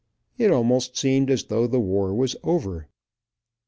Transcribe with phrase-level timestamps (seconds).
[0.39, 2.87] It almost seemed, as though the war was over.